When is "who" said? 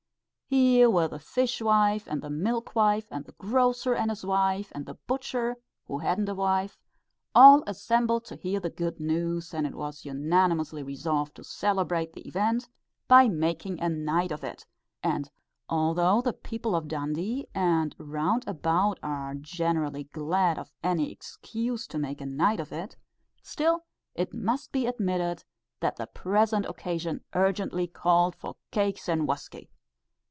5.85-5.99